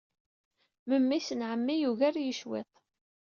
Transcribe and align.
Memmi-s 0.89 1.29
n 1.33 1.45
ɛemmi 1.51 1.75
yugar-iyi 1.81 2.33
cwiṭ. 2.39 2.71